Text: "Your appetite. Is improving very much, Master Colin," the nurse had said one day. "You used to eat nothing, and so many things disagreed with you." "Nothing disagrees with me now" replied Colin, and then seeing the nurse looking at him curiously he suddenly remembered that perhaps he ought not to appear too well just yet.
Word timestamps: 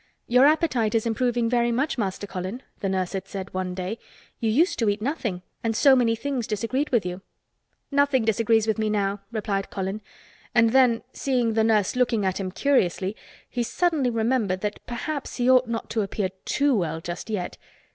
"Your 0.25 0.47
appetite. 0.47 0.95
Is 0.95 1.05
improving 1.05 1.47
very 1.47 1.71
much, 1.71 1.95
Master 1.95 2.25
Colin," 2.25 2.63
the 2.79 2.89
nurse 2.89 3.13
had 3.13 3.27
said 3.27 3.53
one 3.53 3.75
day. 3.75 3.99
"You 4.39 4.49
used 4.49 4.79
to 4.79 4.89
eat 4.89 4.99
nothing, 4.99 5.43
and 5.63 5.75
so 5.75 5.95
many 5.95 6.15
things 6.15 6.47
disagreed 6.47 6.89
with 6.89 7.05
you." 7.05 7.21
"Nothing 7.91 8.25
disagrees 8.25 8.65
with 8.65 8.79
me 8.79 8.89
now" 8.89 9.21
replied 9.31 9.69
Colin, 9.69 10.01
and 10.55 10.71
then 10.71 11.03
seeing 11.13 11.53
the 11.53 11.63
nurse 11.63 11.95
looking 11.95 12.25
at 12.25 12.39
him 12.39 12.49
curiously 12.51 13.15
he 13.47 13.61
suddenly 13.61 14.09
remembered 14.09 14.61
that 14.61 14.79
perhaps 14.87 15.35
he 15.35 15.47
ought 15.47 15.67
not 15.67 15.87
to 15.91 16.01
appear 16.01 16.29
too 16.45 16.75
well 16.75 16.99
just 16.99 17.29
yet. 17.29 17.59